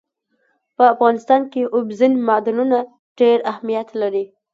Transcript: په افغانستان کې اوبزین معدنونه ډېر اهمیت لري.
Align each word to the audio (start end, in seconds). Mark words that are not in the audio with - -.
په 0.75 0.83
افغانستان 0.93 1.41
کې 1.51 1.61
اوبزین 1.75 2.13
معدنونه 2.27 2.77
ډېر 3.19 3.37
اهمیت 3.51 3.87
لري. 4.01 4.25